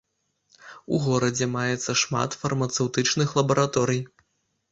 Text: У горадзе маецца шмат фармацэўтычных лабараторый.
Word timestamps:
У 0.95 1.01
горадзе 1.07 1.47
маецца 1.55 1.95
шмат 2.03 2.37
фармацэўтычных 2.43 3.35
лабараторый. 3.41 4.01